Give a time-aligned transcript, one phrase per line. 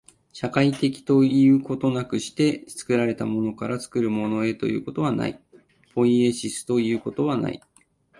[0.33, 5.39] 社会的ということなくして、作られたものから作るものへということはない、
[5.93, 7.61] ポイエシスということはない。